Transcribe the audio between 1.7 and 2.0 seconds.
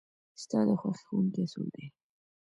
دی؟